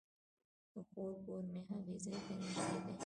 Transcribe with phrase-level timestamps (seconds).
[0.73, 2.93] د خور کور مې هغې ځای ته نژدې دی